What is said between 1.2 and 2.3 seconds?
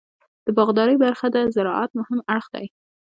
د زراعت مهم